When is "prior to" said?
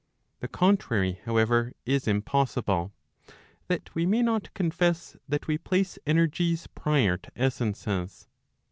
6.65-7.31